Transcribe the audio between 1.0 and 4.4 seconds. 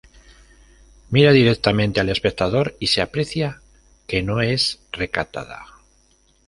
Mira directamente al espectador y se aprecia que